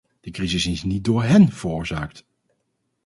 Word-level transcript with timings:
De 0.21 0.31
crisis 0.31 0.65
is 0.65 0.83
niet 0.83 1.03
door 1.03 1.23
hén 1.23 1.51
veroorzaakt. 1.51 2.25